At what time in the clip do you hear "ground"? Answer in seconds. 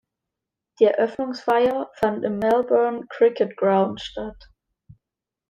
3.55-4.01